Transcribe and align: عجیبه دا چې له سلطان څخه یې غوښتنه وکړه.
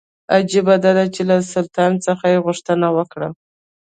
عجیبه 0.35 0.75
دا 0.83 0.91
چې 1.15 1.21
له 1.29 1.35
سلطان 1.53 1.91
څخه 2.05 2.25
یې 2.33 2.43
غوښتنه 2.45 2.87
وکړه. 2.97 3.29